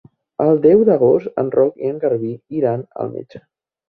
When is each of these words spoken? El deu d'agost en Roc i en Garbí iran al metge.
El 0.43 0.59
deu 0.61 0.79
d'agost 0.87 1.37
en 1.41 1.51
Roc 1.55 1.77
i 1.83 1.89
en 1.91 1.99
Garbí 2.05 2.31
iran 2.61 2.81
al 3.05 3.13
metge. 3.13 3.43